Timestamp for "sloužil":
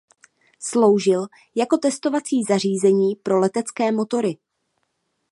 0.59-1.27